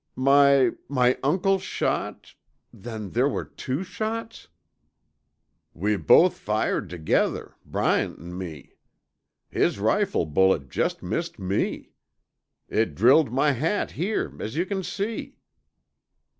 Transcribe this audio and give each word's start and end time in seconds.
"My 0.15 0.71
my 0.89 1.19
uncle's 1.21 1.61
shot... 1.61 2.33
then 2.73 3.11
there 3.11 3.29
were 3.29 3.45
two 3.45 3.83
shots?" 3.83 4.47
"We 5.75 5.95
both 5.95 6.39
fired 6.39 6.89
tuhgether, 6.89 7.53
Bryant 7.67 8.17
an' 8.17 8.35
me. 8.35 8.77
His 9.51 9.77
rifle 9.77 10.25
bullet 10.25 10.71
jest 10.71 11.03
missed 11.03 11.37
me. 11.37 11.91
It 12.67 12.95
drilled 12.95 13.31
my 13.31 13.51
hat 13.51 13.91
here, 13.91 14.33
as 14.41 14.55
you 14.55 14.65
c'n 14.65 14.81
see." 14.81 15.35